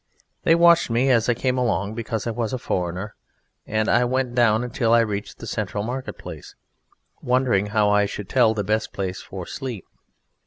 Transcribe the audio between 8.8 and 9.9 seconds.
place for sleep.